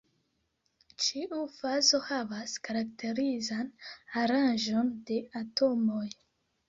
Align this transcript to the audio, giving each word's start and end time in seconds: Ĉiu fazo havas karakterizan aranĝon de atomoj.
Ĉiu 1.07 1.41
fazo 1.57 1.99
havas 2.07 2.55
karakterizan 2.69 3.69
aranĝon 4.23 4.91
de 5.11 5.21
atomoj. 5.45 6.07